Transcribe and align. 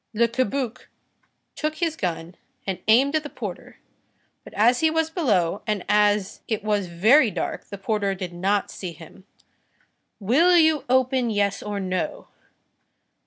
Le 0.15 0.27
Cabuc 0.27 0.87
took 1.55 1.75
his 1.75 1.95
gun 1.95 2.33
and 2.65 2.79
aimed 2.87 3.13
at 3.15 3.21
the 3.21 3.29
porter; 3.29 3.77
but 4.43 4.51
as 4.55 4.79
he 4.79 4.89
was 4.89 5.11
below, 5.11 5.61
and 5.67 5.85
as 5.87 6.41
it 6.47 6.63
was 6.63 6.87
very 6.87 7.29
dark, 7.29 7.65
the 7.65 7.77
porter 7.77 8.15
did 8.15 8.33
not 8.33 8.71
see 8.71 8.93
him. 8.93 9.25
"Will 10.19 10.57
you 10.57 10.85
open, 10.89 11.29
yes 11.29 11.61
or 11.61 11.79
no?" 11.79 12.29